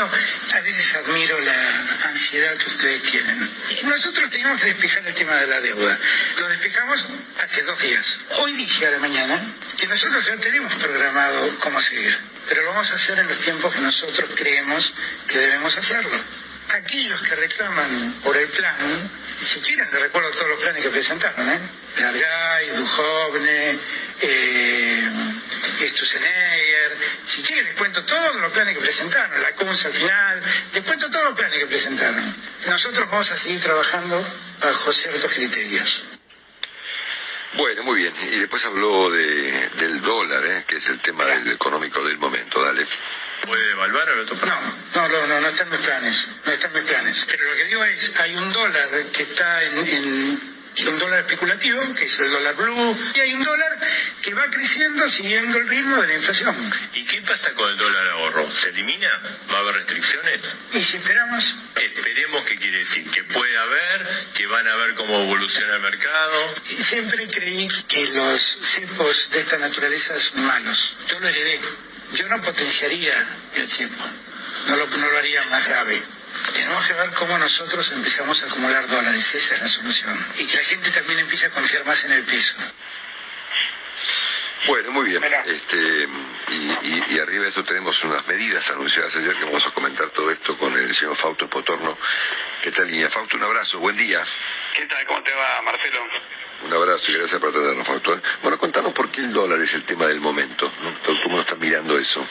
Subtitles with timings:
[0.00, 0.54] Saliendo.
[0.54, 3.50] A veces admiro la ansiedad que ustedes tienen.
[3.84, 5.98] Nosotros teníamos que despejar el tema de la deuda.
[6.38, 7.04] Lo despejamos
[7.42, 8.06] hace dos días.
[8.38, 12.16] Hoy dije a la mañana que nosotros ya tenemos programado cómo seguir,
[12.48, 14.92] pero lo vamos a hacer en los tiempos que nosotros creemos
[15.28, 16.20] que debemos hacerlo.
[16.68, 19.10] Aquellos que reclaman por el plan,
[19.42, 21.60] si quieren les recuerdo todos los planes que presentaron, ¿eh?
[21.98, 23.78] Largay, Duhovne,
[24.20, 25.08] eh,
[25.88, 30.42] Stussenegger, si quieren les cuento todos los planes que presentaron, la CUNS al final,
[30.72, 32.36] les cuento todos los planes que presentaron.
[32.66, 34.26] Nosotros vamos a seguir trabajando
[34.60, 36.02] bajo ciertos criterios.
[37.54, 38.14] Bueno, muy bien.
[38.32, 40.64] Y después habló de, del dólar, ¿eh?
[40.68, 42.62] que es el tema del económico del momento.
[42.62, 42.86] Dale.
[43.42, 44.60] ¿Puede evaluar al otro No,
[44.94, 47.24] no, no, no, no están mis planes, no están mis planes.
[47.26, 51.94] Pero lo que digo es, hay un dólar que está en, en un dólar especulativo,
[51.94, 53.78] que es el dólar blue, y hay un dólar
[54.22, 56.74] que va creciendo siguiendo el ritmo de la inflación.
[56.94, 58.50] ¿Y qué pasa con el dólar ahorro?
[58.56, 59.10] ¿Se elimina?
[59.52, 60.40] ¿Va a haber restricciones?
[60.72, 61.44] Y si esperamos,
[61.80, 66.54] Esperemos qué quiere decir, que puede haber, que van a ver cómo evoluciona el mercado.
[66.64, 70.96] siempre creí que los cepos de esta naturaleza son malos.
[71.08, 71.60] Yo lo heredé.
[72.12, 73.24] Yo no potenciaría
[73.54, 74.04] el cepo.
[74.66, 76.02] No lo, no lo haría más grave.
[76.54, 79.34] Tenemos que ver cómo nosotros empezamos a acumular dólares.
[79.34, 80.26] Esa es la solución.
[80.38, 82.54] Y que la gente también empiece a confiar más en el peso.
[84.66, 85.24] Bueno, muy bien.
[85.24, 86.08] Este,
[86.48, 90.10] y, y- y arriba de eso tenemos unas medidas anunciadas ayer que vamos a comentar
[90.10, 91.96] todo esto con el señor Fausto Potorno.
[92.62, 93.08] ¿Qué tal, línea?
[93.08, 94.22] Fausto, un abrazo, buen día.
[94.74, 95.06] ¿Qué tal?
[95.06, 96.00] ¿Cómo te va, Marcelo?
[96.62, 98.20] Un abrazo y gracias por atendernos, Fausto.
[98.42, 100.70] Bueno, contanos por qué el dólar es el tema del momento.
[100.82, 101.20] ¿no?
[101.22, 102.26] ¿Cómo lo están mirando eso?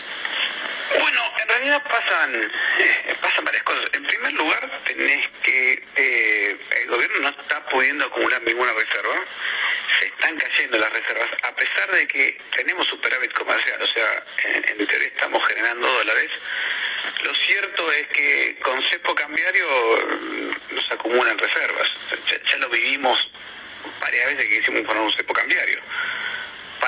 [0.97, 3.85] Bueno, en realidad pasan, eh, pasan varias cosas.
[3.93, 9.25] En primer lugar, tenés que eh, el gobierno no está pudiendo acumular ninguna reserva.
[9.99, 14.79] Se están cayendo las reservas, a pesar de que tenemos superávit comercial, o sea, en,
[14.79, 16.31] en teoría estamos generando dólares.
[17.23, 21.89] Lo cierto es que con cepo cambiario mm, nos acumulan reservas.
[22.29, 23.29] Ya, ya lo vivimos
[23.99, 25.79] varias veces que hicimos poner un cepo cambiario.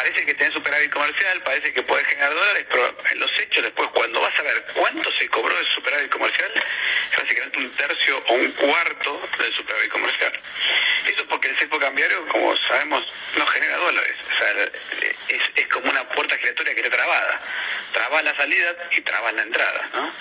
[0.01, 3.87] Parece que tenés superávit comercial, parece que podés generar dólares, pero en los hechos después,
[3.93, 6.51] cuando vas a ver cuánto se cobró de superávit comercial,
[7.11, 10.33] es básicamente un tercio o un cuarto del superávit comercial.
[11.05, 14.15] Eso porque el cepo cambiario, como sabemos, no genera dólares.
[14.25, 14.63] O sea,
[15.27, 17.41] es, es como una puerta giratoria que está trabada.
[17.93, 20.13] Traba la salida y traba la entrada, ¿no?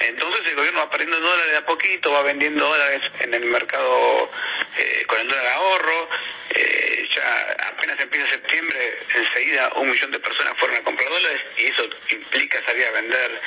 [0.00, 4.30] Entonces el gobierno va perdiendo dólares de a poquito, va vendiendo dólares en el mercado
[4.78, 6.08] eh, con el dólar ahorro.
[6.50, 11.66] Eh, ya apenas empieza septiembre, enseguida un millón de personas fueron a comprar dólares y
[11.66, 13.40] eso implica salir a vender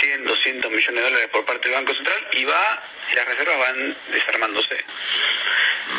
[0.00, 2.82] 100, 200 millones de dólares por parte del Banco Central y va,
[3.14, 4.76] las reservas van desarmándose.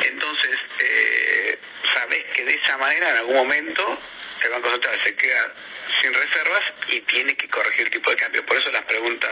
[0.03, 1.59] Entonces, eh,
[1.93, 3.99] sabés que de esa manera en algún momento
[4.43, 5.53] el Banco Central se queda
[6.01, 8.45] sin reservas y tiene que corregir el tipo de cambio.
[8.45, 9.31] Por eso las preguntas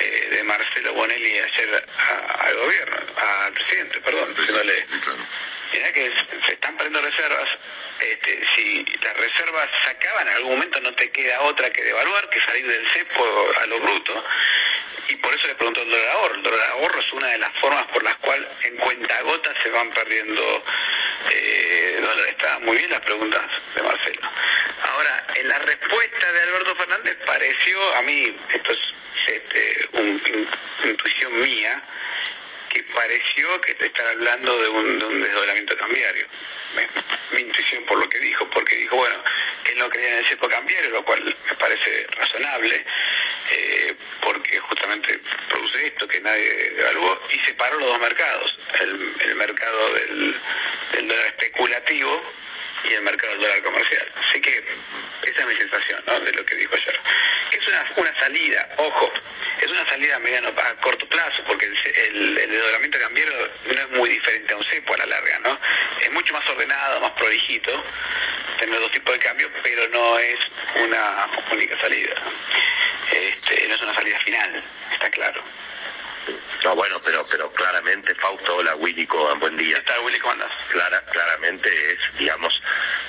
[0.00, 4.86] eh, de Marcelo Bonelli ayer a- al gobierno, al presidente, perdón, diciéndole,
[5.92, 6.12] que
[6.46, 7.48] se están perdiendo reservas,
[8.00, 12.28] este, si las reservas se acaban, en algún momento no te queda otra que devaluar,
[12.30, 14.24] que salir del cepo a lo bruto.
[15.08, 16.34] Y por eso le pregunto el dólar ahorro.
[16.36, 19.90] El dólar ahorro es una de las formas por las cuales en cuentagotas se van
[19.90, 20.64] perdiendo
[21.30, 22.26] eh, dólares.
[22.30, 23.42] Estaban muy bien las preguntas
[23.74, 24.30] de Marcelo.
[24.82, 28.78] Ahora, en la respuesta de Alberto Fernández pareció, a mí, esto es
[29.26, 30.48] este, un- in-
[30.90, 31.82] intuición mía,
[32.74, 36.26] que pareció que te están hablando de un, de un desdoblamiento cambiario.
[36.74, 36.88] Me-
[37.36, 39.16] mi intuición por lo que dijo, porque dijo, bueno,
[39.70, 42.84] él no creía en el cepo cambiario, lo cual me parece razonable,
[43.52, 45.18] eh, porque justamente
[45.48, 50.40] produce esto que nadie evaluó, y separó los dos mercados, el, el mercado del,
[50.92, 52.22] del dólar especulativo
[52.84, 54.12] y el mercado del dólar comercial.
[54.28, 54.64] Así que
[55.22, 56.20] esa es mi sensación ¿no?
[56.20, 57.00] de lo que dijo ayer.
[57.50, 59.12] Que es una, una salida, ojo,
[59.60, 63.90] es una salida a mediano, a corto plazo, porque el, el, desdoblamiento cambiario no es
[63.90, 65.58] muy diferente a un cepo a la larga, ¿no?
[66.00, 67.84] Es mucho más ordenado, más prolijito,
[68.58, 70.38] tener dos tipos de cambios, pero no es
[70.76, 72.14] una única salida.
[73.12, 75.42] Este, no es una salida final, está claro.
[76.64, 79.06] No, bueno, pero pero claramente, Fausto, hola Willy,
[79.38, 79.76] buen día.
[79.76, 80.50] ¿Qué tal, Willy, cómo andas?
[80.70, 82.62] Clara, claramente es, digamos,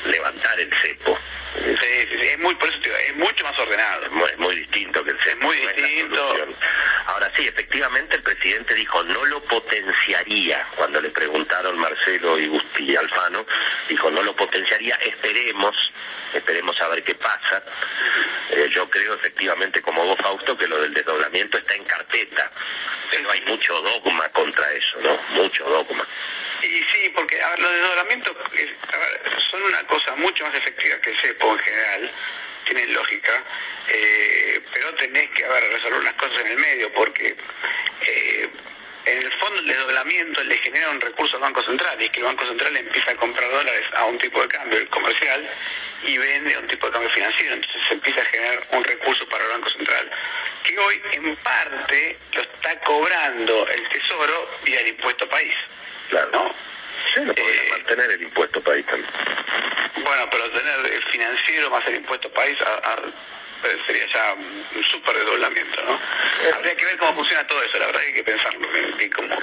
[0.06, 1.18] levantar el cepo.
[1.56, 4.06] Sí, sí, sí, es muy, por eso es mucho más ordenado.
[4.06, 5.31] Es muy, distinto que el cepo.
[5.31, 6.48] Es muy distinto.
[7.07, 10.68] Ahora sí, efectivamente el presidente dijo no lo potenciaría.
[10.75, 13.46] Cuando le preguntaron Marcelo y Gusti Alfano,
[13.88, 15.75] dijo no lo potenciaría, esperemos,
[16.34, 17.63] esperemos a ver qué pasa.
[18.50, 22.51] Eh, yo creo efectivamente, como vos Fausto, que lo del desdoblamiento está en carpeta
[23.12, 25.18] pero hay mucho dogma contra eso, ¿no?
[25.42, 26.06] Mucho dogma.
[26.63, 28.38] Y sí, porque a ver, los desdoblamientos
[29.50, 32.12] son una cosa mucho más efectiva que el CEPO en general,
[32.66, 33.44] tienen lógica,
[33.90, 37.36] eh, pero tenés que resolver unas cosas en el medio, porque
[38.02, 38.50] eh,
[39.06, 42.19] en el fondo el desdoblamiento le genera un recurso al Banco Central, y es que
[42.19, 45.48] el Banco Central empieza a comprar dólares a un tipo de cambio, comercial,
[46.04, 49.28] y vende a un tipo de cambio financiero, entonces se empieza a generar un recurso
[49.30, 50.12] para el Banco Central
[50.66, 55.54] que hoy en parte lo está cobrando el Tesoro vía el impuesto país.
[56.10, 56.30] Claro.
[56.31, 56.56] ¿no?
[57.13, 59.10] Sí, lo podría eh, mantener el impuesto país también.
[60.04, 65.84] Bueno, pero tener el financiero más el impuesto país eh, sería ya un súper desdoblamiento,
[65.84, 65.96] ¿no?
[65.96, 66.52] Eh.
[66.54, 68.68] Habría que ver cómo funciona todo eso, la verdad hay que pensarlo.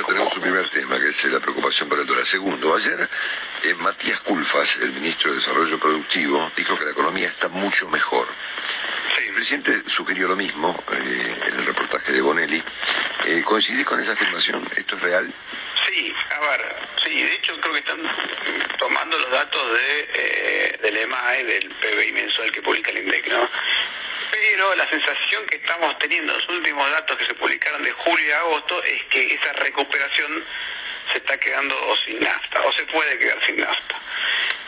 [0.06, 2.26] tenemos un primer tema, que es la preocupación por el dólar.
[2.26, 3.08] Segundo, ayer
[3.79, 8.29] Matías Culfas, el ministro de Desarrollo Productivo, dijo que la economía está mucho mejor.
[9.19, 12.62] El presidente sugirió lo mismo eh, en el reportaje de Bonelli.
[13.26, 14.69] Eh, ¿Coincide con esa afirmación?
[14.76, 15.35] ¿Esto es real?
[15.93, 16.75] Sí, a ver,
[17.05, 18.00] sí, de hecho creo que están
[18.79, 23.47] tomando los datos de, eh, del EMAE, del PBI mensual que publica el INDEC, ¿no?
[24.31, 28.31] Pero la sensación que estamos teniendo, los últimos datos que se publicaron de julio y
[28.31, 30.43] agosto, es que esa recuperación
[31.12, 33.94] se está quedando sin nafta, o se puede quedar sin nafta.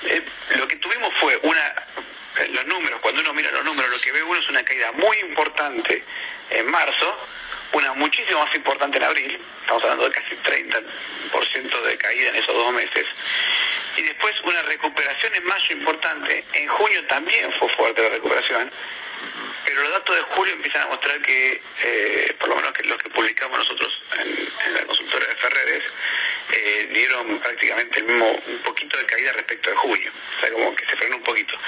[0.03, 0.23] Eh,
[0.57, 1.75] lo que tuvimos fue una
[2.51, 5.17] los números, cuando uno mira los números, lo que ve uno es una caída muy
[5.21, 6.05] importante
[6.51, 7.29] en marzo,
[7.75, 12.55] una muchísimo más importante en abril, estamos hablando de casi 30% de caída en esos
[12.55, 13.07] dos meses,
[13.97, 18.71] y después una recuperación en mayo importante, en junio también fue fuerte la recuperación,
[19.65, 22.99] pero los datos de julio empiezan a mostrar que, eh, por lo menos que los
[22.99, 25.83] que publicamos nosotros en, en la consultora de Ferreres,
[26.53, 30.77] eh, dieron prácticamente el mismo, un poquito de caída respecto de julio, o sea, como
[30.77, 31.59] que se frenó un poquito.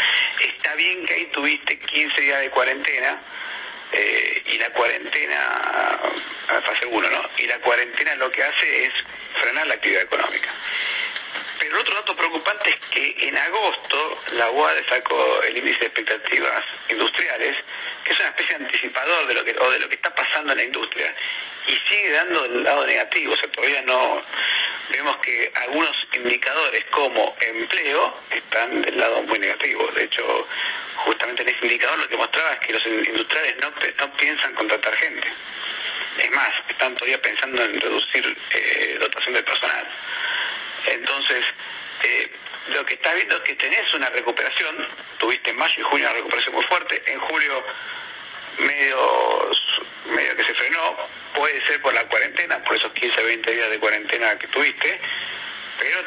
[0.41, 3.19] Está bien que ahí tuviste 15 días de cuarentena,
[3.93, 6.01] eh, y la cuarentena,
[6.65, 7.31] fase 1, ¿no?
[7.39, 8.93] Y la cuarentena lo que hace es
[9.41, 10.53] frenar la actividad económica.
[11.59, 15.87] Pero el otro dato preocupante es que en agosto la UAD sacó el índice de
[15.87, 17.57] expectativas industriales,
[18.05, 20.53] que es una especie de anticipador de lo que, o de lo que está pasando
[20.53, 21.15] en la industria,
[21.67, 24.23] y sigue dando el lado negativo, o sea, todavía no,
[24.91, 29.87] vemos que algunos indicadores como empleo están del lado muy negativo.
[29.93, 30.47] De hecho,
[31.05, 34.95] justamente en ese indicador lo que mostraba es que los industriales no, no piensan contratar
[34.97, 35.29] gente.
[36.19, 39.87] Es más, están todavía pensando en reducir eh, dotación del personal.
[40.87, 41.45] Entonces,
[42.03, 42.31] eh,
[42.69, 44.89] lo que está viendo es que tenés una recuperación,
[45.19, 47.65] tuviste en mayo y junio una recuperación muy fuerte, en julio
[48.59, 49.51] medio,
[50.07, 50.97] medio que se frenó,
[51.35, 55.01] puede ser por la cuarentena, por esos 15, 20 días de cuarentena que tuviste,
[55.79, 56.03] pero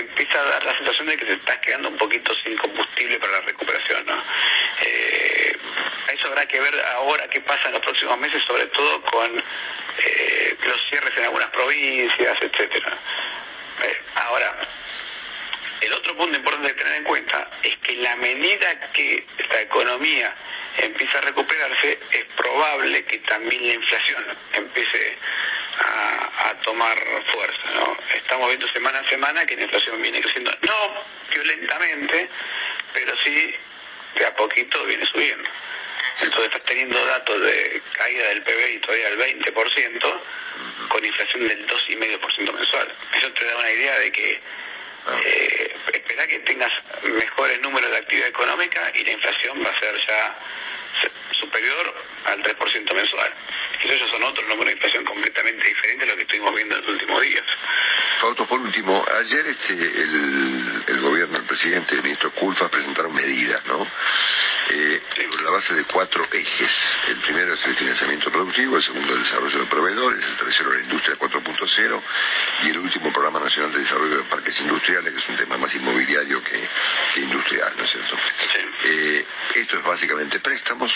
[0.00, 3.32] empieza a dar la sensación de que te estás quedando un poquito sin combustible para
[3.32, 4.06] la recuperación.
[4.06, 4.22] ¿no?
[4.80, 5.56] Eh,
[6.14, 9.38] eso habrá que ver ahora qué pasa en los próximos meses, sobre todo con
[9.98, 12.98] eh, los cierres en algunas provincias, etcétera.
[13.82, 14.54] Eh, ahora,
[15.80, 20.34] el otro punto importante de tener en cuenta es que la medida que la economía
[20.78, 25.18] empieza a recuperarse, es probable que también la inflación empiece
[25.78, 26.96] a, tomar
[27.32, 27.70] fuerza.
[27.74, 27.96] ¿no?
[28.14, 32.28] Estamos viendo semana a semana que la inflación viene creciendo, no violentamente,
[32.92, 33.54] pero sí
[34.16, 35.48] de a poquito viene subiendo.
[36.20, 40.20] Entonces estás teniendo datos de caída del PBI todavía del 20%,
[40.88, 42.94] con inflación del 2,5% mensual.
[43.16, 44.40] Eso te da una idea de que
[45.06, 45.20] ah.
[45.24, 49.98] eh, espera que tengas mejores números de actividad económica y la inflación va a ser
[50.06, 50.38] ya
[51.44, 51.94] superior
[52.26, 53.34] al 3% mensual.
[53.84, 56.90] Esos son otros números de inflación completamente diferentes a lo que estuvimos viendo en los
[56.90, 57.44] últimos días.
[58.20, 60.83] Fausto, por último, ayer este, el
[61.64, 63.86] presidente, el ministro Culfa presentaron medidas, ¿no?
[64.70, 66.72] Eh, sobre la base de cuatro ejes.
[67.08, 70.80] El primero es el financiamiento productivo, el segundo el desarrollo de proveedores, el tercero la
[70.80, 72.02] industria 4.0
[72.64, 75.74] y el último programa nacional de desarrollo de parques industriales, que es un tema más
[75.74, 76.68] inmobiliario que,
[77.16, 78.16] industrial, ¿no es cierto?
[78.84, 80.94] Eh, esto es básicamente préstamos,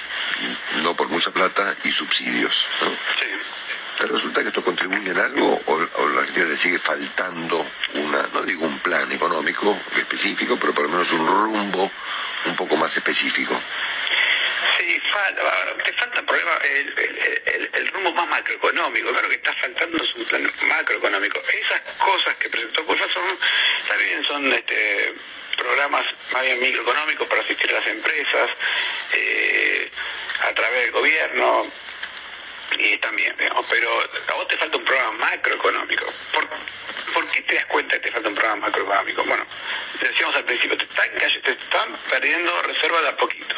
[0.83, 2.55] no por mucha plata, y subsidios.
[2.83, 3.58] ¿no?
[3.99, 4.05] Sí.
[4.05, 8.29] ¿Te resulta que esto contribuye en algo o, o la Argentina le sigue faltando una,
[8.33, 11.91] no digo un plan económico específico, pero por lo menos un rumbo
[12.47, 13.61] un poco más específico?
[14.79, 15.43] Sí, falta,
[15.85, 16.95] te falta el problema, el,
[17.47, 21.41] el, el, rumbo más macroeconómico, claro que está faltando es un plan macroeconómico.
[21.49, 23.39] Esas cosas que presentó Curva son,
[23.89, 25.15] también son este,
[25.57, 28.51] programas más bien microeconómicos para asistir a las empresas,
[29.13, 29.91] eh,
[30.41, 31.71] a través del gobierno,
[32.77, 33.89] y también, digamos, pero
[34.29, 36.07] a vos te falta un programa macroeconómico.
[36.33, 36.49] ¿Por,
[37.15, 39.25] ¿Por qué te das cuenta que te falta un programa macroeconómico?
[39.25, 39.47] Bueno,
[40.01, 41.09] decíamos al principio, te están,
[41.43, 43.55] te están perdiendo reservas de a poquito.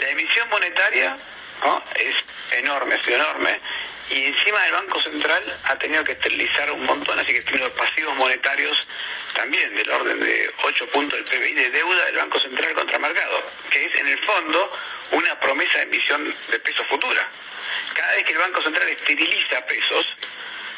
[0.00, 1.16] La emisión monetaria
[1.62, 1.82] ¿no?
[1.96, 2.14] es
[2.52, 3.60] enorme, sido enorme,
[4.08, 7.72] y encima el Banco Central ha tenido que esterilizar un montón, así que tiene los
[7.72, 8.86] pasivos monetarios
[9.34, 13.42] también del orden de 8 puntos del PBI de deuda del Banco Central contra mercado,
[13.70, 14.72] que es en el fondo
[15.10, 17.28] una promesa de emisión de pesos futura.
[17.94, 20.16] Cada vez que el Banco Central esteriliza pesos,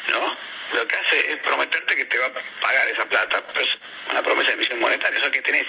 [0.09, 0.37] ¿no?
[0.73, 3.77] Lo que hace es prometerte que te va a pagar esa plata, pero es
[4.09, 5.65] una promesa de emisión monetaria, o sea que tenés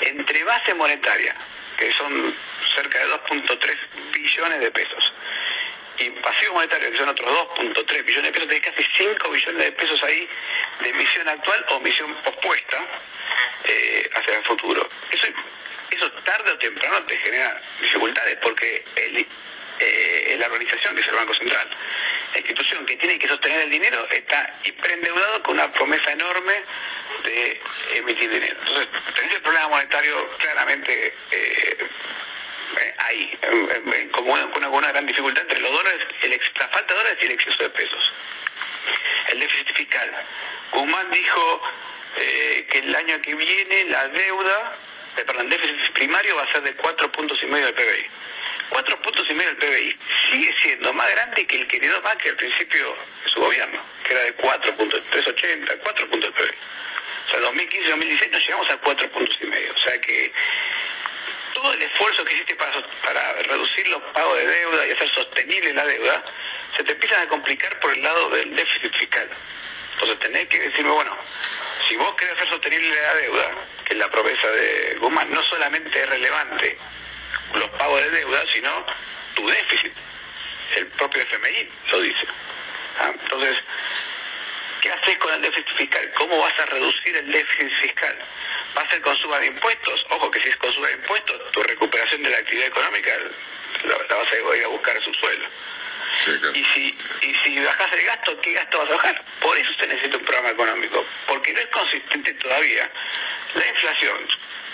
[0.00, 1.34] entre base monetaria,
[1.78, 2.34] que son
[2.74, 3.76] cerca de 2.3
[4.12, 5.12] billones de pesos,
[5.98, 9.72] y pasivo monetario, que son otros 2.3 billones de pesos, tenés casi 5 billones de
[9.72, 10.28] pesos ahí
[10.80, 12.84] de emisión actual o emisión pospuesta
[13.64, 14.88] eh, hacia el futuro.
[15.10, 15.26] Eso,
[15.90, 19.26] eso tarde o temprano te genera dificultades, porque el,
[19.78, 21.68] eh, la organización, que es el Banco Central,
[22.32, 26.54] la institución que tiene que sostener el dinero, está hiperendeudado con una promesa enorme
[27.24, 27.60] de
[27.94, 28.56] emitir dinero.
[28.60, 31.90] Entonces, tenés el problema monetario claramente eh,
[32.98, 33.38] ahí,
[34.12, 37.26] como una, con una gran dificultad entre los dólares, el, la falta de dólares y
[37.26, 38.12] el exceso de pesos.
[39.28, 40.10] El déficit fiscal.
[40.72, 41.62] Guzmán dijo
[42.16, 44.76] eh, que el año que viene la deuda,
[45.16, 48.06] eh, perdón, el déficit primario va a ser de 4 puntos y medio del PBI.
[48.70, 49.98] 4 puntos y medio del PBI
[50.30, 54.12] sigue siendo más grande que el que heredó Macri al principio de su gobierno, que
[54.12, 56.56] era de 4 puntos, 380, 4 puntos del PBI.
[57.26, 59.72] O sea, 2015-2016 nos llegamos a 4 puntos y medio.
[59.72, 60.32] O sea que
[61.54, 65.72] todo el esfuerzo que hiciste para, para reducir los pagos de deuda y hacer sostenible
[65.72, 66.24] la deuda,
[66.76, 69.28] se te empiezan a complicar por el lado del déficit fiscal.
[69.94, 71.16] Entonces tenés que decirme, bueno,
[71.88, 73.54] si vos querés hacer sostenible la deuda,
[73.84, 76.78] que es la promesa de Guzmán, no solamente es relevante
[77.54, 78.86] los pagos de deuda, sino
[79.34, 79.92] tu déficit.
[80.76, 82.26] El propio FMI lo dice.
[83.00, 83.12] ¿Ah?
[83.22, 83.56] Entonces,
[84.80, 86.12] ¿qué haces con el déficit fiscal?
[86.16, 88.18] ¿Cómo vas a reducir el déficit fiscal?
[88.76, 90.06] ¿Va a ser con suba de impuestos?
[90.10, 93.10] Ojo que si es con suba de impuestos, tu recuperación de la actividad económica
[93.84, 95.46] la, la vas a ir a buscar a su suelo.
[96.24, 96.52] Sí, claro.
[96.54, 99.24] y, si, y si bajas el gasto, ¿qué gasto vas a bajar?
[99.40, 102.90] Por eso se necesita un programa económico, porque no es consistente todavía
[103.54, 104.28] la inflación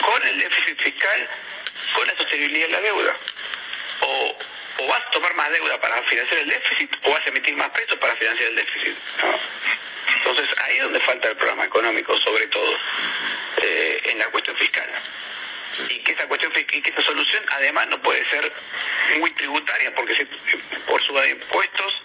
[0.05, 1.29] con el déficit fiscal,
[1.95, 3.17] con la sostenibilidad de la deuda.
[4.03, 4.39] O,
[4.79, 7.69] o vas a tomar más deuda para financiar el déficit o vas a emitir más
[7.71, 8.97] pesos para financiar el déficit.
[10.17, 12.77] Entonces ahí es donde falta el programa económico, sobre todo,
[13.63, 14.89] eh, en la cuestión fiscal.
[15.89, 18.53] Y que esta cuestión y que esta solución además no puede ser
[19.19, 20.25] muy tributaria porque si,
[20.87, 22.03] por suba de impuestos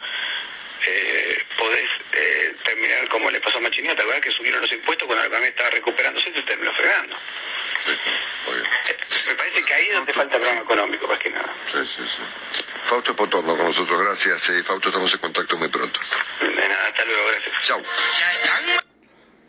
[0.86, 4.22] eh, podés eh, terminar como le pasó a Machinita, ¿verdad?
[4.22, 7.18] que subieron los impuestos cuando la economía estaba recuperándose y terminó fregando.
[7.86, 7.92] Sí,
[9.28, 11.56] Me parece que ahí es donde falta el programa económico, más que nada.
[11.72, 12.24] Sí, sí, sí.
[12.90, 14.50] Fausto Potorno con nosotros, gracias.
[14.50, 16.00] Eh, Fausto, estamos en contacto muy pronto.
[16.42, 17.54] De nada, hasta luego, gracias.
[17.68, 17.82] Chao.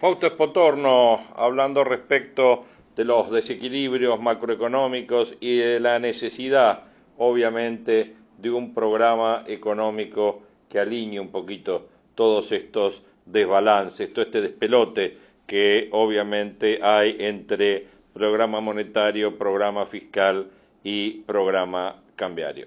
[0.01, 6.85] Fausto Espotorno, hablando respecto de los desequilibrios macroeconómicos y de la necesidad,
[7.17, 15.19] obviamente, de un programa económico que alinee un poquito todos estos desbalances, todo este despelote
[15.47, 20.49] que obviamente hay entre programa monetario, programa fiscal
[20.83, 22.67] y programa cambiario.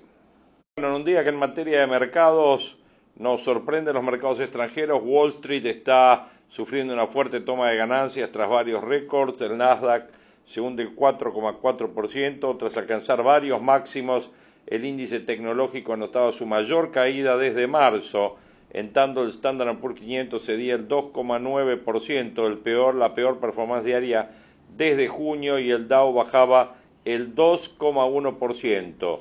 [0.77, 2.77] Bueno, en un día que en materia de mercados
[3.15, 8.47] nos sorprenden los mercados extranjeros, Wall Street está sufriendo una fuerte toma de ganancias tras
[8.47, 10.11] varios récords, el Nasdaq
[10.45, 14.29] se hunde el 4,4% tras alcanzar varios máximos,
[14.67, 18.35] el índice tecnológico anotaba su mayor caída desde marzo,
[18.69, 24.29] en tanto el Standard Poor's 500 cedía el 2,9%, el peor, la peor performance diaria
[24.77, 29.19] desde junio y el Dow bajaba el 2,1%.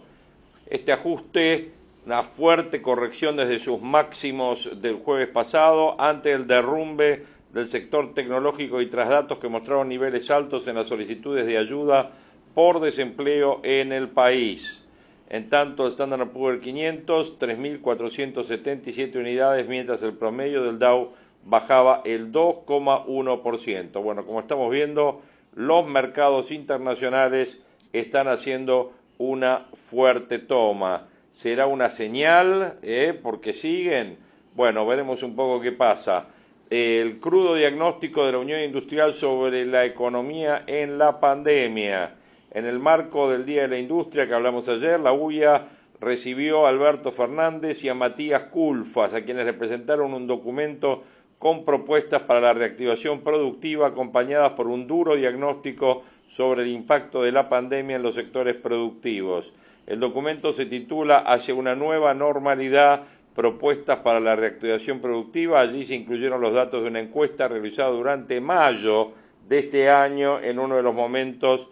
[0.69, 1.73] Este ajuste,
[2.07, 8.81] una fuerte corrección desde sus máximos del jueves pasado ante el derrumbe del sector tecnológico
[8.81, 12.11] y tras datos que mostraron niveles altos en las solicitudes de ayuda
[12.55, 14.85] por desempleo en el país.
[15.31, 21.12] En tanto, el Standard Poor's 500, 3.477 unidades, mientras el promedio del Dow
[21.45, 24.02] bajaba el 2,1%.
[24.02, 25.21] Bueno, como estamos viendo,
[25.55, 27.59] los mercados internacionales
[27.93, 31.09] están haciendo una fuerte toma.
[31.37, 32.78] ¿Será una señal?
[32.83, 33.19] ¿Eh?
[33.23, 34.19] Porque siguen.
[34.55, 36.26] Bueno, veremos un poco qué pasa.
[36.71, 42.14] El crudo diagnóstico de la Unión Industrial sobre la economía en la pandemia.
[42.50, 45.69] En el marco del Día de la Industria que hablamos ayer, la UIA
[46.00, 51.05] recibió a Alberto Fernández y a Matías Culfas, a quienes le presentaron un documento
[51.38, 57.33] con propuestas para la reactivación productiva acompañadas por un duro diagnóstico sobre el impacto de
[57.33, 59.52] la pandemia en los sectores productivos.
[59.87, 63.04] El documento se titula Hacia una nueva normalidad,
[63.35, 65.61] propuestas para la reactivación productiva.
[65.61, 69.12] Allí se incluyeron los datos de una encuesta realizada durante mayo
[69.49, 71.71] de este año en uno de los momentos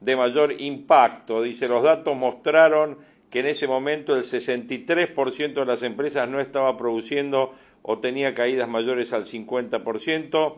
[0.00, 1.42] de mayor impacto.
[1.42, 2.96] Dice, los datos mostraron
[3.28, 8.68] que en ese momento el 63% de las empresas no estaba produciendo o tenía caídas
[8.68, 10.56] mayores al 50%.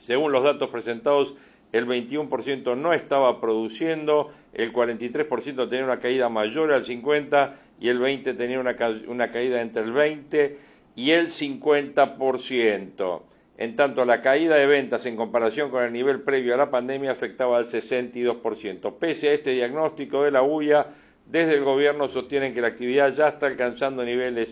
[0.00, 1.34] Según los datos presentados,
[1.72, 8.00] el 21% no estaba produciendo, el 43% tenía una caída mayor al 50% y el
[8.00, 8.76] 20% tenía una,
[9.08, 10.56] una caída entre el 20%
[10.94, 13.22] y el 50%.
[13.58, 17.10] En tanto, la caída de ventas en comparación con el nivel previo a la pandemia
[17.10, 18.94] afectaba al 62%.
[18.98, 20.88] Pese a este diagnóstico de la UIA,
[21.26, 24.48] desde el gobierno sostienen que la actividad ya está alcanzando niveles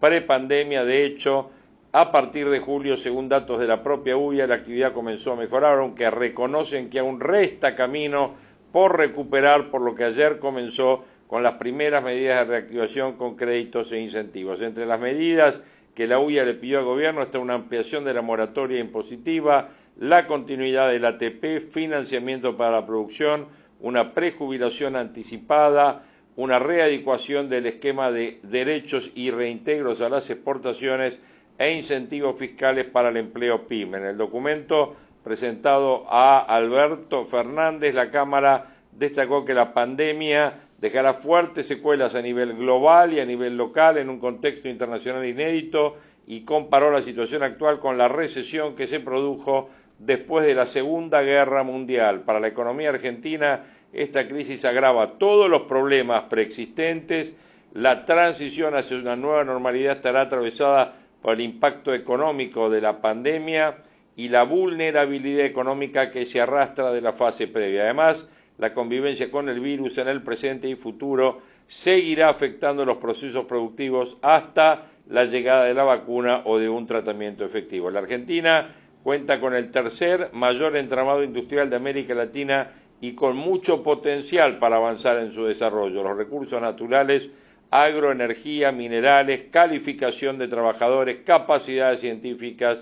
[0.00, 0.84] prepandemia.
[0.84, 1.50] De hecho,
[1.92, 5.78] a partir de julio, según datos de la propia UIA, la actividad comenzó a mejorar,
[5.78, 8.34] aunque reconocen que aún resta camino
[8.72, 13.90] por recuperar, por lo que ayer comenzó con las primeras medidas de reactivación con créditos
[13.92, 14.60] e incentivos.
[14.60, 15.58] Entre las medidas
[15.94, 20.26] que la UIA le pidió al gobierno está una ampliación de la moratoria impositiva, la
[20.26, 23.46] continuidad del ATP, financiamiento para la producción,
[23.80, 26.04] una prejubilación anticipada,
[26.36, 31.18] una readecuación del esquema de derechos y reintegros a las exportaciones
[31.58, 33.98] e incentivos fiscales para el empleo PYME.
[33.98, 41.66] En el documento presentado a Alberto Fernández, la Cámara destacó que la pandemia dejará fuertes
[41.66, 46.90] secuelas a nivel global y a nivel local en un contexto internacional inédito y comparó
[46.90, 52.22] la situación actual con la recesión que se produjo después de la Segunda Guerra Mundial.
[52.22, 57.34] Para la economía argentina, esta crisis agrava todos los problemas preexistentes.
[57.72, 63.78] La transición hacia una nueva normalidad estará atravesada por el impacto económico de la pandemia
[64.16, 67.82] y la vulnerabilidad económica que se arrastra de la fase previa.
[67.82, 68.26] Además,
[68.58, 74.16] la convivencia con el virus en el presente y futuro seguirá afectando los procesos productivos
[74.22, 77.90] hasta la llegada de la vacuna o de un tratamiento efectivo.
[77.90, 83.82] La Argentina cuenta con el tercer mayor entramado industrial de América Latina y con mucho
[83.82, 86.02] potencial para avanzar en su desarrollo.
[86.02, 87.28] Los recursos naturales,
[87.70, 92.78] agroenergía, minerales, calificación de trabajadores, capacidades científicas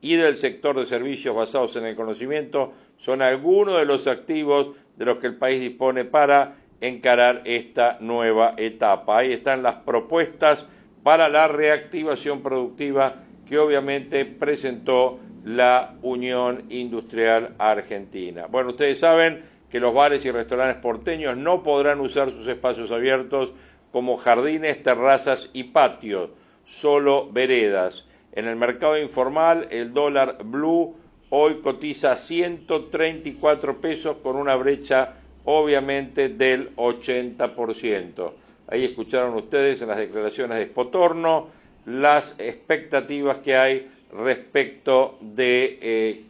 [0.00, 5.04] y del sector de servicios basados en el conocimiento son algunos de los activos de
[5.04, 9.18] los que el país dispone para encarar esta nueva etapa.
[9.18, 10.64] Ahí están las propuestas
[11.02, 18.46] para la reactivación productiva que obviamente presentó la Unión Industrial Argentina.
[18.46, 23.52] Bueno, ustedes saben que los bares y restaurantes porteños no podrán usar sus espacios abiertos
[23.92, 26.30] como jardines, terrazas y patios,
[26.64, 28.04] solo veredas.
[28.32, 30.94] En el mercado informal, el dólar blue
[31.30, 38.32] hoy cotiza 134 pesos con una brecha obviamente del 80%.
[38.68, 41.48] Ahí escucharon ustedes en las declaraciones de Spotorno
[41.86, 46.24] las expectativas que hay respecto de eh,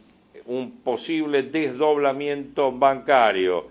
[0.49, 3.67] un posible desdoblamiento bancario.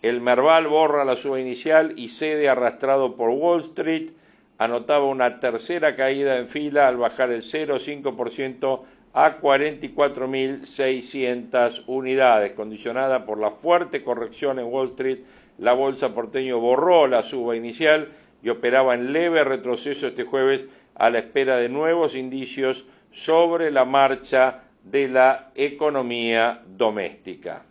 [0.00, 4.12] El Merval borra la suba inicial y cede arrastrado por Wall Street.
[4.56, 8.80] Anotaba una tercera caída en fila al bajar el 0,5%
[9.12, 12.52] a 44.600 unidades.
[12.52, 15.18] Condicionada por la fuerte corrección en Wall Street,
[15.58, 18.08] la bolsa porteño borró la suba inicial
[18.42, 20.62] y operaba en leve retroceso este jueves
[20.94, 27.62] a la espera de nuevos indicios sobre la marcha de la economía doméstica.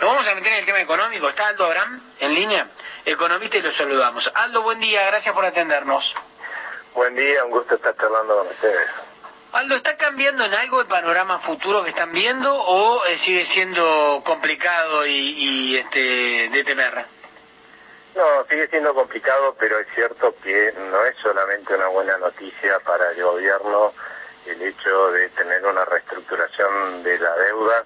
[0.00, 1.28] Nos vamos a meter en el tema económico.
[1.28, 2.68] Está Aldo Abraham en línea,
[3.06, 4.30] economista, y lo saludamos.
[4.34, 6.14] Aldo, buen día, gracias por atendernos.
[6.94, 8.90] Buen día, un gusto estar charlando con ustedes.
[9.52, 14.20] Aldo, ¿está cambiando en algo el panorama futuro que están viendo o eh, sigue siendo
[14.26, 17.13] complicado y, y este, de temer?
[18.14, 23.10] No, sigue siendo complicado, pero es cierto que no es solamente una buena noticia para
[23.10, 23.92] el gobierno
[24.46, 27.84] el hecho de tener una reestructuración de la deuda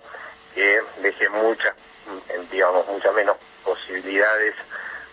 [0.55, 1.75] que deje muchas,
[2.51, 4.55] digamos, muchas menos posibilidades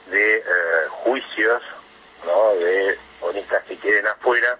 [0.08, 0.44] de eh,
[0.90, 1.62] juicios,
[2.26, 2.56] ¿no?
[2.56, 4.58] De bonistas que queden afuera,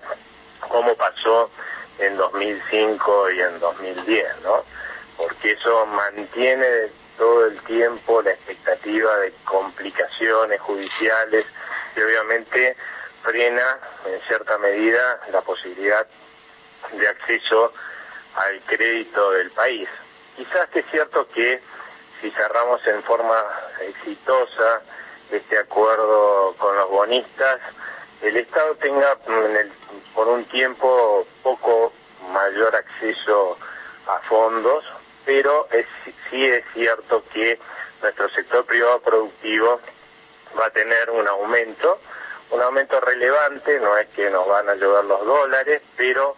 [0.60, 1.50] como pasó
[2.00, 4.64] en 2005 y en 2010, ¿no?
[5.18, 6.68] porque eso mantiene
[7.18, 11.46] todo el tiempo la expectativa de complicaciones judiciales
[11.96, 12.76] y obviamente
[13.24, 16.06] frena en cierta medida la posibilidad
[16.92, 17.74] de acceso
[18.36, 19.90] al crédito del país.
[20.36, 21.62] Quizás que es cierto que
[22.22, 23.44] si cerramos en forma
[23.82, 24.82] exitosa
[25.32, 27.60] este acuerdo con los bonistas,
[28.22, 29.18] el Estado tenga
[30.14, 31.94] por un tiempo poco
[32.32, 33.58] mayor acceso
[34.08, 34.84] a fondos,
[35.26, 35.68] pero
[36.30, 37.60] sí es cierto que
[38.02, 39.82] nuestro sector privado productivo
[40.60, 42.00] va a tener un aumento,
[42.52, 46.36] un aumento relevante, no es que nos van a ayudar los dólares, pero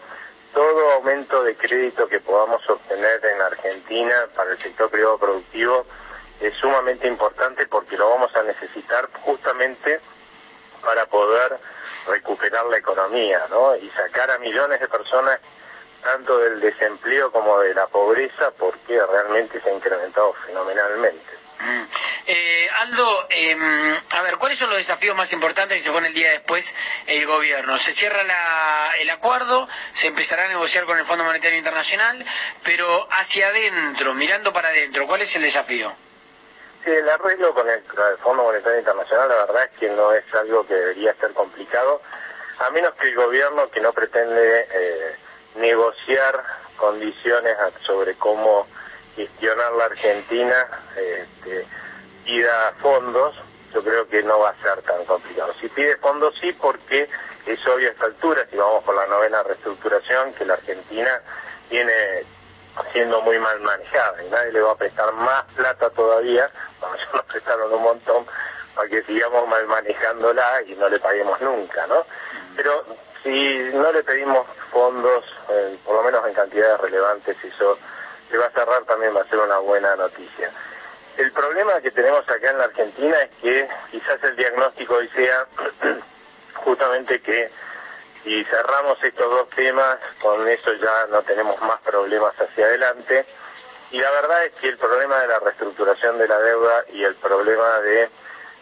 [0.53, 5.85] todo aumento de crédito que podamos obtener en Argentina para el sector privado productivo
[6.39, 9.99] es sumamente importante porque lo vamos a necesitar justamente
[10.81, 11.57] para poder
[12.07, 13.75] recuperar la economía, ¿no?
[13.75, 15.39] Y sacar a millones de personas
[16.01, 21.37] tanto del desempleo como de la pobreza porque realmente se ha incrementado fenomenalmente.
[21.59, 21.83] Mm.
[22.27, 26.13] Eh, Aldo, em, a ver, ¿cuáles son los desafíos más importantes que se pone el
[26.13, 26.65] día después
[27.07, 27.79] el gobierno?
[27.79, 28.21] Se cierra
[28.99, 32.23] el acuerdo, se empezará a negociar con el Fondo Monetario Internacional,
[32.63, 35.93] pero hacia adentro, mirando para adentro, ¿cuál es el desafío?
[36.83, 37.81] Sí, el arreglo con el,
[38.21, 42.01] Fondo Monetario Internacional, la verdad es que no es algo que debería ser complicado,
[42.59, 45.15] a menos que el gobierno, que no pretende eh,
[45.57, 46.43] negociar
[46.77, 48.67] condiciones sobre cómo
[49.15, 51.65] gestionar la Argentina, este,
[52.23, 53.35] pida fondos,
[53.73, 55.53] yo creo que no va a ser tan complicado.
[55.59, 57.09] Si pide fondos sí, porque
[57.45, 61.21] es obvio a esta altura, si vamos por la novena reestructuración, que la Argentina
[61.69, 61.93] viene
[62.93, 66.49] siendo muy mal manejada y nadie le va a prestar más plata todavía,
[66.81, 68.25] vamos ya nos prestaron un montón,
[68.75, 72.05] para que sigamos mal manejándola y no le paguemos nunca, ¿no?
[72.55, 72.85] Pero
[73.23, 77.77] si no le pedimos fondos, eh, por lo menos en cantidades relevantes, eso
[78.29, 80.51] se va a cerrar también va a ser una buena noticia.
[81.17, 85.47] El problema que tenemos acá en la Argentina es que quizás el diagnóstico hoy sea
[86.53, 87.49] justamente que
[88.23, 93.25] si cerramos estos dos temas, con eso ya no tenemos más problemas hacia adelante.
[93.89, 97.15] Y la verdad es que el problema de la reestructuración de la deuda y el
[97.15, 98.09] problema de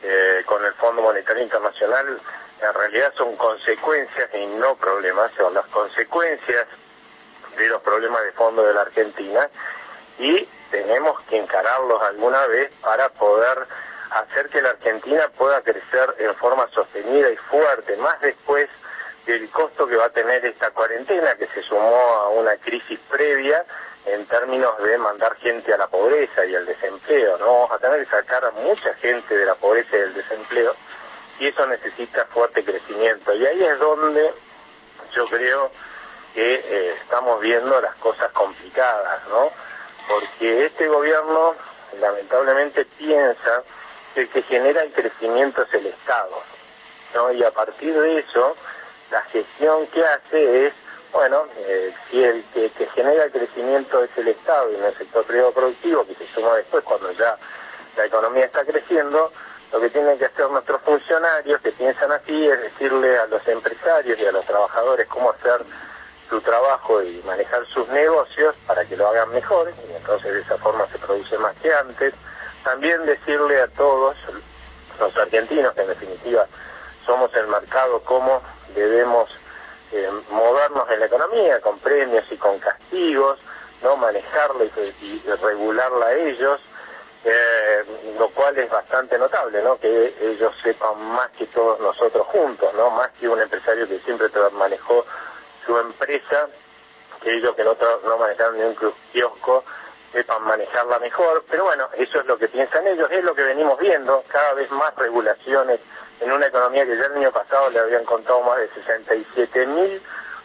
[0.03, 2.19] eh, con el Fondo Monetario Internacional
[2.61, 6.67] en realidad son consecuencias y no problemas, son las consecuencias
[7.57, 9.49] de los problemas de fondo de la Argentina
[10.17, 13.67] y tenemos que encararlos alguna vez para poder
[14.11, 18.69] hacer que la Argentina pueda crecer en forma sostenida y fuerte, más después
[19.25, 23.65] del costo que va a tener esta cuarentena que se sumó a una crisis previa
[24.05, 27.45] en términos de mandar gente a la pobreza y al desempleo, ¿no?
[27.45, 30.75] Vamos a tener que sacar a mucha gente de la pobreza y del desempleo
[31.39, 33.33] y eso necesita fuerte crecimiento.
[33.33, 34.33] Y ahí es donde
[35.13, 35.71] yo creo
[36.33, 39.51] que eh, estamos viendo las cosas complicadas, ¿no?
[40.07, 41.55] Porque este gobierno
[41.99, 43.63] lamentablemente piensa
[44.13, 46.41] que el que genera el crecimiento es el Estado,
[47.13, 47.31] ¿no?
[47.31, 48.55] Y a partir de eso,
[49.11, 50.73] la gestión que hace es,
[51.11, 54.97] bueno, eh, si el que, que, genera el crecimiento es el Estado y en el
[54.97, 57.37] sector privado productivo, que se suma después cuando ya
[57.95, 59.31] la economía está creciendo,
[59.75, 64.17] lo que tienen que hacer nuestros funcionarios que piensan así es decirle a los empresarios
[64.17, 65.65] y a los trabajadores cómo hacer
[66.29, 70.57] su trabajo y manejar sus negocios para que lo hagan mejor y entonces de esa
[70.59, 72.13] forma se produce más que antes.
[72.63, 74.15] También decirle a todos
[74.97, 76.47] los argentinos que en definitiva
[77.05, 78.41] somos el mercado cómo
[78.73, 79.29] debemos
[79.91, 83.39] eh, movernos en la economía con premios y con castigos,
[83.83, 84.63] no manejarla
[85.01, 86.61] y regularla a ellos
[87.25, 87.83] eh,
[88.19, 89.79] lo cual es bastante notable, ¿no?
[89.79, 92.91] Que ellos sepan más que todos nosotros juntos, ¿no?
[92.91, 95.05] Más que un empresario que siempre manejó
[95.65, 96.47] su empresa,
[97.21, 98.77] que ellos que no, no manejaron ni un
[99.11, 99.63] kiosco,
[100.13, 103.79] sepan manejarla mejor, pero bueno, eso es lo que piensan ellos, es lo que venimos
[103.79, 105.79] viendo, cada vez más regulaciones
[106.21, 110.01] en una economía que ya el año pasado le habían contado más de 67 mil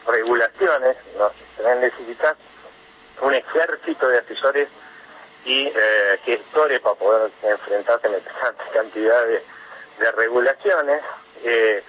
[0.07, 1.31] regulaciones, ¿no?
[1.57, 2.37] se necesitar
[3.21, 4.69] un ejército de asesores
[5.45, 9.43] y eh, gestores para poder enfrentarse a tanta cantidad de,
[10.13, 11.03] regulaciones.
[11.45, 11.83] Eh,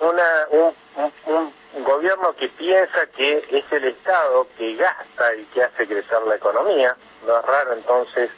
[0.00, 1.52] una, un,
[1.84, 6.96] gobierno que piensa que es el Estado que gasta y que hace crecer la economía.
[7.26, 8.30] No es raro entonces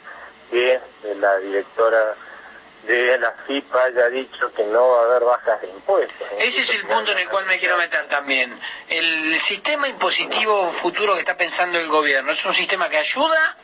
[0.49, 0.79] que
[1.19, 2.15] la directora
[2.87, 6.27] de la FIPA haya dicho que no va a haber bajas de impuestos.
[6.37, 8.57] Ese es el punto en el cual me quiero meter también.
[8.87, 13.57] El sistema impositivo futuro que está pensando el gobierno, ¿es un sistema que ayuda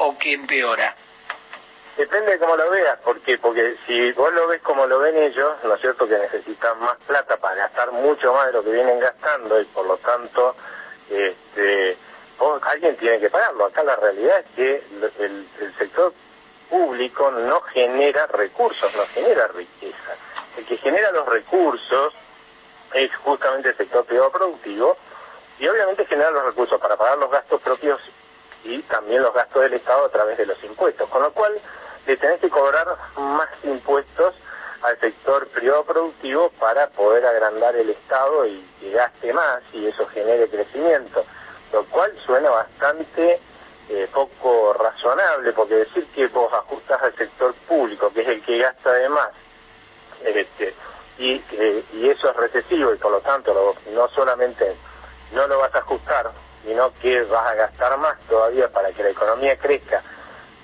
[0.00, 0.94] o que empeora?
[1.96, 5.56] Depende de cómo lo veas, porque porque si vos lo ves como lo ven ellos,
[5.62, 6.08] ¿no es cierto?
[6.08, 9.86] Que necesitan más plata para gastar mucho más de lo que vienen gastando y por
[9.86, 10.56] lo tanto
[11.10, 11.98] este,
[12.62, 13.66] alguien tiene que pagarlo.
[13.66, 14.82] Acá la realidad es que
[15.18, 16.14] el, sector
[16.70, 20.16] público no genera recursos, no genera riqueza.
[20.56, 22.14] El que genera los recursos
[22.94, 24.96] es justamente el sector privado productivo
[25.58, 28.00] y obviamente genera los recursos para pagar los gastos propios
[28.64, 31.08] y también los gastos del Estado a través de los impuestos.
[31.08, 31.52] Con lo cual
[32.06, 34.34] le tenés que cobrar más impuestos
[34.82, 40.06] al sector privado productivo para poder agrandar el Estado y que gaste más y eso
[40.08, 41.24] genere crecimiento,
[41.72, 43.40] lo cual suena bastante
[43.88, 48.58] eh, poco razonable, porque decir que vos ajustás al sector público, que es el que
[48.58, 49.30] gasta de más,
[50.24, 50.74] este,
[51.18, 54.76] y, eh, y eso es recesivo y por lo tanto no solamente
[55.32, 56.30] no lo vas a ajustar,
[56.64, 60.02] sino que vas a gastar más todavía para que la economía crezca,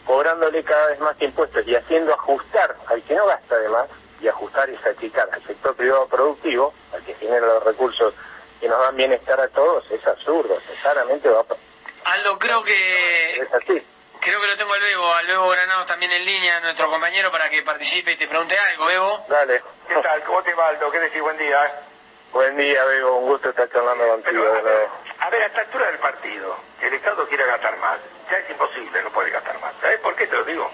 [0.05, 3.89] cobrándole cada vez más impuestos y haciendo ajustar al que no gasta de más,
[4.21, 8.15] y ajustar y achicar al sector privado productivo, al que genera los recursos
[8.61, 12.13] que nos dan bienestar a todos, es absurdo, claramente va a...
[12.13, 13.41] Aldo, creo que...
[13.41, 13.85] Es así.
[14.21, 17.51] Creo que lo tengo al Bebo, al Bebo Granados también en línea, nuestro compañero, para
[17.51, 19.25] que participe y te pregunte algo, Bebo.
[19.29, 19.63] Dale.
[19.87, 20.23] ¿Qué tal?
[20.25, 20.91] ¿Cómo te va, Aldo?
[20.91, 21.21] ¿Qué decís?
[21.21, 21.85] Buen día.
[22.33, 23.19] Buen día, Bebo.
[23.19, 24.45] Un gusto estar charlando contigo.
[24.47, 24.89] a, ver,
[25.27, 27.99] a ver, a esta altura del partido, el Estado quiera gastar más,
[28.31, 29.75] ya es imposible, no puede gastar más.
[29.81, 30.71] ¿Sabes por qué te lo digo?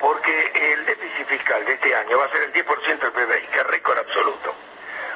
[0.00, 3.58] porque el déficit fiscal de este año va a ser el 10% del PBI, que
[3.58, 4.54] es récord absoluto.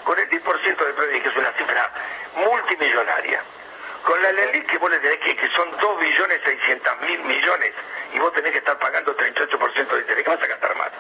[0.05, 1.91] Con el 10% del PBI, que es una cifra
[2.37, 3.43] multimillonaria.
[4.05, 7.73] Con la ley que vos le tenés que, que son 2 billones 600 mil millones,
[8.13, 10.91] y vos tenés que estar pagando 38% de interés, que vas a gastar más.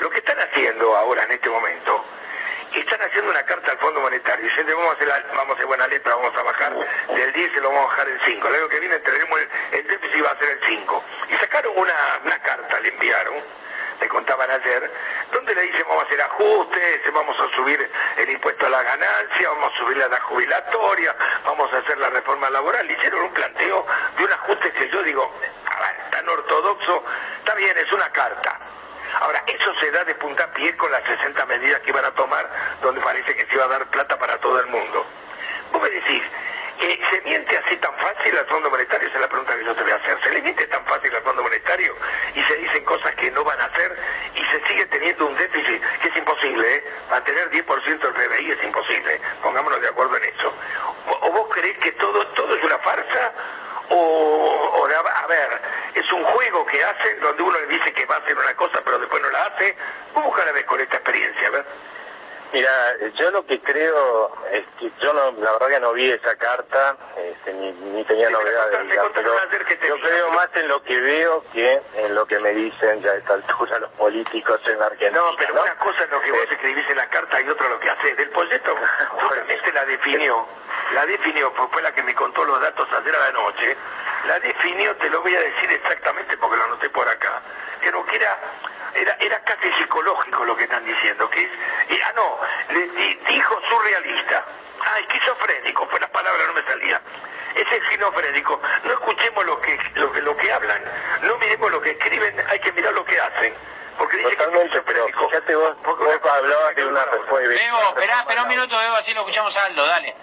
[0.00, 2.04] Lo que están haciendo ahora, en este momento,
[2.74, 5.86] están haciendo una carta al Fondo Monetario diciendo vamos a hacer, vamos a hacer buena
[5.86, 6.74] letra, vamos a bajar
[7.08, 8.48] del 10 y lo vamos a bajar el 5.
[8.48, 11.04] El año que viene entraremos el, el déficit va a ser el 5.
[11.30, 13.34] Y sacaron una, una carta, le enviaron,
[14.00, 14.90] le contaban ayer,
[15.32, 19.48] donde le dicen vamos a hacer ajustes, vamos a subir el impuesto a la ganancia,
[19.50, 22.90] vamos a subir la edad jubilatoria, vamos a hacer la reforma laboral.
[22.90, 25.32] Hicieron un planteo de un ajuste que yo digo,
[26.10, 27.04] tan ortodoxo,
[27.38, 28.58] está bien, es una carta
[29.20, 32.48] Ahora, eso se da de puntapié con las 60 medidas que iban a tomar,
[32.82, 35.06] donde parece que se iba a dar plata para todo el mundo.
[35.72, 36.22] Vos me decís,
[36.80, 39.08] eh, ¿se miente así tan fácil al Fondo Monetario?
[39.08, 40.18] Esa es la pregunta que yo te voy a hacer.
[40.22, 41.96] ¿Se le miente tan fácil al Fondo Monetario
[42.34, 43.96] y se dicen cosas que no van a hacer
[44.34, 46.76] y se sigue teniendo un déficit que es imposible?
[46.76, 46.84] ¿eh?
[47.10, 49.20] Mantener 10% del PBI es imposible.
[49.42, 50.52] Pongámonos de acuerdo en eso.
[51.22, 53.32] ¿O, vos creés que todo, todo es una farsa?
[53.88, 55.60] o, a ver,
[55.94, 58.80] es un juego que hacen donde uno le dice que va a hacer una cosa
[58.84, 59.76] pero después no la hace.
[60.14, 61.50] ¿Cómo la vez con esta experiencia?
[61.50, 61.64] ver?
[62.52, 62.70] Mira,
[63.18, 66.96] yo lo que creo es que yo no, la verdad que no vi esa carta,
[67.16, 68.78] este, ni, tenía novedades,
[69.12, 73.12] pero yo creo más en lo que veo que en lo que me dicen ya
[73.12, 75.12] a esta altura los políticos en Argentina.
[75.12, 77.78] No, pero una cosa es lo que vos escribís en la carta y otra lo
[77.78, 78.16] que haces.
[78.16, 78.74] Del proyecto
[79.10, 80.46] justamente la definió
[80.92, 83.76] la definió, fue la que me contó los datos ayer a la noche,
[84.26, 87.40] la definió, te lo voy a decir exactamente porque lo anoté por acá,
[87.80, 88.38] creo que era,
[88.94, 91.50] era, era casi psicológico lo que están diciendo, que es,
[91.90, 92.38] y, ah no,
[92.72, 92.86] le
[93.28, 94.44] dijo surrealista,
[94.80, 97.00] ah, esquizofrénico, fue la palabra, no me salía.
[97.56, 100.82] Es esquizofrénico, no escuchemos lo que, lo que, lo que hablan,
[101.22, 103.54] no miremos lo que escriben, hay que mirar lo que hacen.
[103.96, 107.48] Porque dice Totalmente, pero fíjate vos, vos hablabas de una respuesta.
[107.48, 110.14] Bebo, espera, espera un minuto, Bebo, así lo escuchamos a Aldo, dale.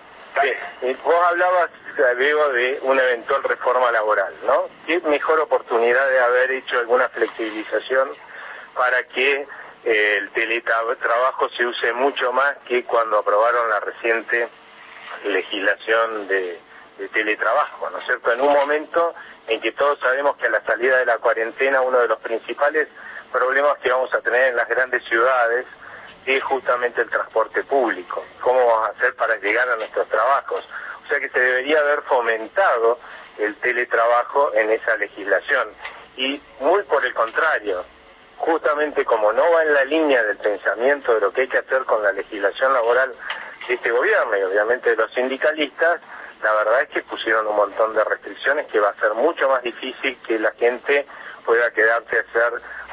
[0.41, 0.97] Sí.
[1.03, 1.69] Vos hablabas,
[2.17, 4.69] Diego, de una eventual reforma laboral, ¿no?
[4.85, 8.11] ¿Qué mejor oportunidad de haber hecho alguna flexibilización
[8.75, 9.47] para que
[9.85, 14.47] eh, el teletrabajo se use mucho más que cuando aprobaron la reciente
[15.25, 16.59] legislación de,
[17.03, 18.31] de teletrabajo, ¿no es cierto?
[18.31, 19.13] En un momento
[19.47, 22.87] en que todos sabemos que a la salida de la cuarentena uno de los principales
[23.31, 25.65] problemas que vamos a tener en las grandes ciudades
[26.25, 28.23] es justamente el transporte público.
[28.39, 30.63] ¿Cómo vamos a hacer para llegar a nuestros trabajos?
[31.03, 32.99] O sea que se debería haber fomentado
[33.37, 35.67] el teletrabajo en esa legislación.
[36.15, 37.83] Y muy por el contrario,
[38.37, 41.83] justamente como no va en la línea del pensamiento de lo que hay que hacer
[41.83, 43.13] con la legislación laboral
[43.67, 45.99] de este gobierno y obviamente de los sindicalistas,
[46.43, 49.63] la verdad es que pusieron un montón de restricciones que va a ser mucho más
[49.63, 51.05] difícil que la gente
[51.45, 52.23] pueda quedarse a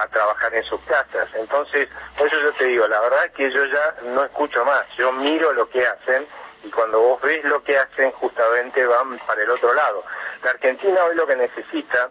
[0.00, 1.28] a trabajar en sus casas.
[1.34, 4.86] Entonces, por eso yo te digo, la verdad es que yo ya no escucho más,
[4.96, 6.26] yo miro lo que hacen
[6.64, 10.02] y cuando vos ves lo que hacen justamente van para el otro lado.
[10.42, 12.08] La Argentina hoy lo que necesita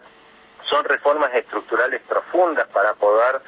[0.68, 3.40] son reformas estructurales profundas para poder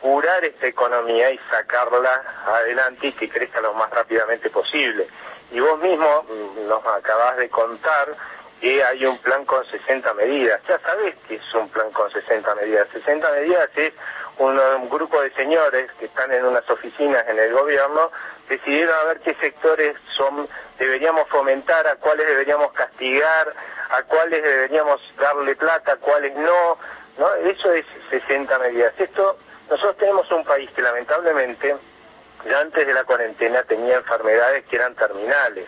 [0.00, 5.08] curar esta economía y sacarla adelante y que crezca lo más rápidamente posible.
[5.50, 6.24] Y vos mismo
[6.68, 8.14] nos acabás de contar
[8.60, 10.60] que hay un plan con 60 medidas.
[10.68, 12.88] Ya sabés que es un plan con 60 medidas.
[12.92, 13.92] 60 medidas es
[14.38, 18.10] un, grupo de señores que están en unas oficinas en el gobierno,
[18.48, 23.54] decidieron a ver qué sectores son deberíamos fomentar, a cuáles deberíamos castigar,
[23.90, 26.78] a cuáles deberíamos darle plata, a cuáles no,
[27.18, 27.34] ¿no?
[27.34, 28.94] Eso es 60 medidas.
[28.98, 31.76] Esto, nosotros tenemos un país que lamentablemente
[32.44, 35.66] ya antes de la cuarentena tenía enfermedades que eran terminales,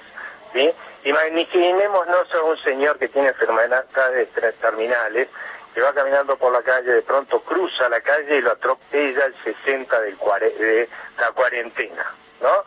[0.52, 0.72] ¿sí?
[1.04, 4.28] Imaginémonos a un señor que tiene enfermedades
[4.60, 5.28] terminales,
[5.74, 9.34] que va caminando por la calle, de pronto cruza la calle y lo atropella el
[9.42, 10.16] 60 del
[10.58, 12.64] de la cuarentena, ¿no?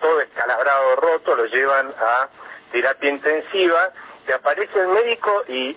[0.00, 2.28] todo escalabrado, roto, lo llevan a
[2.72, 3.92] terapia intensiva,
[4.26, 5.76] y aparece el médico y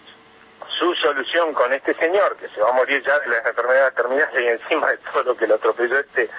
[0.79, 4.41] su solución con este señor, que se va a morir ya de las enfermedades terminales
[4.41, 6.29] y encima de todo lo que lo atropelló este,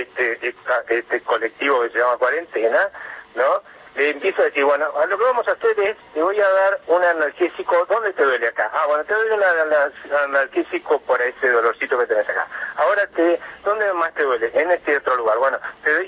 [0.00, 0.54] este,
[0.88, 2.88] este colectivo que se llama cuarentena,
[3.34, 3.74] ¿no?
[3.96, 6.80] le empiezo a decir, bueno, lo que vamos a hacer es, te voy a dar
[6.88, 8.68] un analgésico, ¿dónde te duele acá?
[8.72, 12.46] Ah, bueno, te doy un analgésico por ese dolorcito que tenés acá.
[12.76, 14.50] Ahora, te, ¿dónde más te duele?
[14.52, 15.38] En este otro lugar.
[15.38, 15.58] Bueno,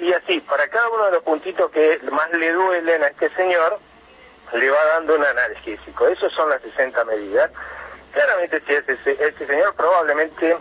[0.00, 3.78] y así, para cada uno de los puntitos que más le duelen a este señor,
[4.52, 6.08] le va dando un analgésico.
[6.08, 7.50] Esas son las 60 medidas.
[8.12, 10.56] Claramente, si ese, ese señor probablemente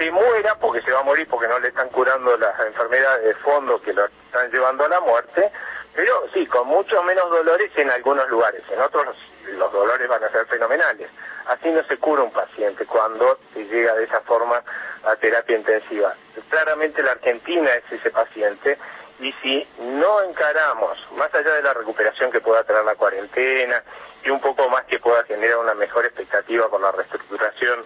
[0.00, 3.34] se muera, porque se va a morir porque no le están curando las enfermedades de
[3.34, 5.52] fondo que lo están llevando a la muerte,
[5.94, 9.14] pero sí, con muchos menos dolores en algunos lugares, en otros
[9.58, 11.10] los, dolores van a ser fenomenales.
[11.48, 14.62] Así no se cura un paciente cuando se llega de esa forma
[15.04, 16.14] a terapia intensiva.
[16.48, 18.78] Claramente la Argentina es ese paciente
[19.18, 23.82] y si no encaramos, más allá de la recuperación que pueda traer la cuarentena
[24.24, 27.84] y un poco más que pueda generar una mejor expectativa por la reestructuración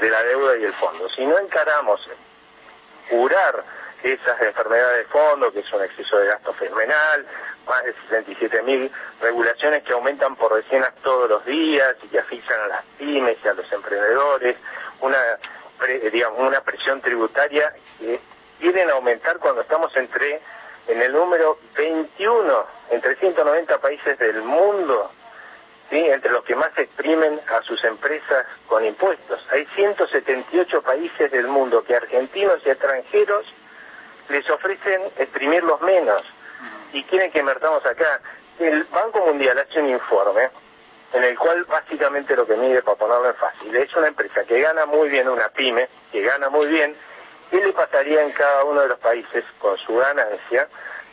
[0.00, 2.00] de la deuda y el fondo, si no encaramos
[3.08, 3.64] curar
[4.02, 7.26] esas enfermedades de fondo, que es un exceso de gasto fenomenal,
[7.66, 12.60] más de 67 mil regulaciones que aumentan por decenas todos los días y que asfixian
[12.60, 14.56] a las pymes y a los emprendedores,
[15.00, 15.18] una,
[16.10, 18.20] digamos, una presión tributaria que
[18.88, 20.40] a aumentar cuando estamos entre
[20.88, 25.10] en el número 21 entre 190 países del mundo,
[25.92, 29.44] entre los que más exprimen a sus empresas con impuestos.
[29.50, 33.46] Hay 178 países del mundo que argentinos y extranjeros
[34.28, 36.22] les ofrecen exprimirlos menos
[36.92, 38.20] y quieren que invertamos acá.
[38.58, 40.50] El Banco Mundial hace un informe
[41.12, 44.60] en el cual básicamente lo que mide, para ponerlo en fácil, es una empresa que
[44.60, 46.96] gana muy bien, una pyme, que gana muy bien,
[47.50, 50.68] ¿qué le pasaría en cada uno de los países con su ganancia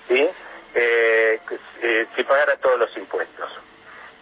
[0.07, 0.29] ¿sí?
[0.73, 1.39] Eh,
[1.81, 3.49] eh, si pagara todos los impuestos?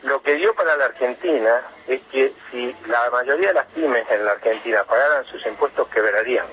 [0.04, 4.26] Lo que dio para la Argentina es que si la mayoría de las pymes en
[4.26, 6.46] la Argentina pagaran sus impuestos, quebrarían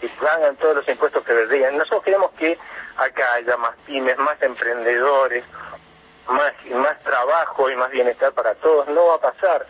[0.00, 1.76] y pagan todos los impuestos que vendrían.
[1.76, 2.58] Nosotros queremos que
[2.96, 5.44] acá haya más pymes, más emprendedores,
[6.28, 8.88] más, más trabajo y más bienestar para todos.
[8.88, 9.66] No va a pasar.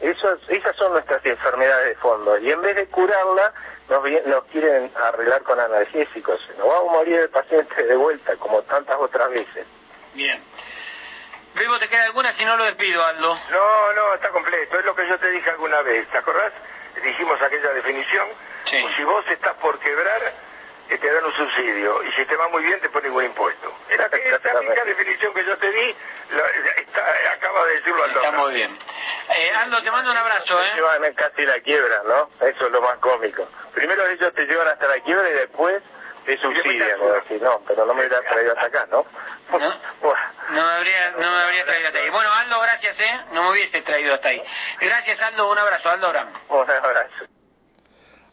[0.00, 2.38] Eso, esas son nuestras enfermedades de fondo.
[2.38, 3.52] Y en vez de curarla,
[3.88, 6.40] nos, nos quieren arreglar con analgésicos.
[6.58, 9.66] Nos va a morir el paciente de vuelta, como tantas otras veces.
[10.14, 10.42] Bien.
[11.58, 12.32] Vivo, ¿te queda alguna?
[12.34, 13.38] Si no, lo despido, Aldo.
[13.50, 14.78] No, no, está completo.
[14.78, 16.06] Es lo que yo te dije alguna vez.
[16.08, 16.52] ¿Te acordás?
[17.02, 18.26] Dijimos aquella definición
[18.96, 20.32] si vos estás por quebrar,
[20.88, 22.02] te dan un subsidio.
[22.02, 23.72] Y si te va muy bien, te ponen un impuesto.
[23.88, 25.96] Era que esta misma definición que yo te di,
[27.32, 28.22] acaba de decirlo Aldo.
[28.22, 28.78] Está muy bien.
[29.36, 30.70] Eh, Aldo, te mando un abrazo, ¿eh?
[30.70, 32.30] Te llevan casi la quiebra, ¿no?
[32.46, 33.48] Eso es lo más cómico.
[33.74, 35.82] Primero ellos te llevan hasta la quiebra y después
[36.24, 36.98] te subsidian.
[37.40, 39.06] no, pero no me hubieras traído hasta acá, ¿no?
[39.52, 39.58] No,
[40.50, 42.10] no me habría, no me habría traído hasta ahí.
[42.10, 43.20] Bueno, Aldo, gracias, ¿eh?
[43.32, 44.42] No me hubiese traído hasta ahí.
[44.80, 45.50] Gracias, Aldo.
[45.50, 46.28] Un abrazo, Aldo Abraham.
[46.48, 47.26] Un abrazo.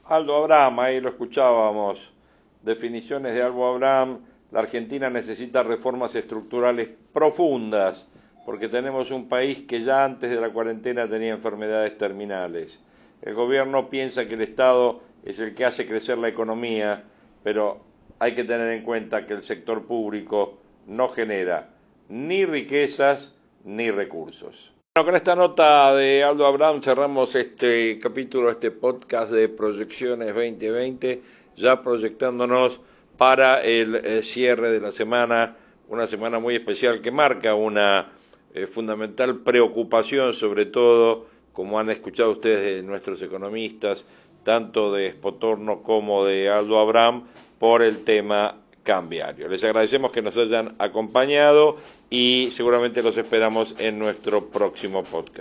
[0.06, 2.13] Aldo Abraham, ahí lo escuchábamos,
[2.62, 8.06] definiciones de Aldo Abraham, la Argentina necesita reformas estructurales profundas,
[8.45, 12.80] porque tenemos un país que ya antes de la cuarentena tenía enfermedades terminales.
[13.21, 17.06] El gobierno piensa que el Estado es el que hace crecer la economía,
[17.41, 17.86] pero
[18.19, 21.73] hay que tener en cuenta que el sector público no genera
[22.10, 24.74] ni riquezas ni recursos.
[24.96, 31.22] Bueno, con esta nota de Aldo Abraham cerramos este capítulo, este podcast de Proyecciones 2020,
[31.58, 32.80] ya proyectándonos
[33.18, 35.56] para el eh, cierre de la semana,
[35.88, 38.12] una semana muy especial que marca una
[38.54, 44.06] eh, fundamental preocupación, sobre todo, como han escuchado ustedes de nuestros economistas,
[44.43, 47.24] tanto de Espotorno como de Aldo Abraham,
[47.58, 49.48] por el tema cambiario.
[49.48, 51.78] Les agradecemos que nos hayan acompañado
[52.10, 55.32] y seguramente los esperamos en nuestro próximo podcast.